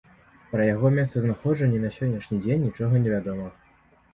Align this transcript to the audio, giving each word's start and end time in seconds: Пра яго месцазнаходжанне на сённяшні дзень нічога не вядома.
Пра 0.53 0.63
яго 0.69 0.89
месцазнаходжанне 0.95 1.81
на 1.83 1.91
сённяшні 1.99 2.41
дзень 2.43 2.65
нічога 2.67 3.03
не 3.05 3.09
вядома. 3.17 3.47